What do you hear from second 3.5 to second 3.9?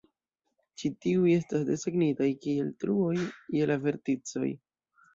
je la